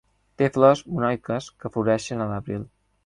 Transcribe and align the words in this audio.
Té 0.41 0.45
flors 0.55 0.81
monoiques 0.95 1.51
que 1.65 1.71
floreixen 1.77 2.25
a 2.27 2.29
l'abril. 2.33 2.65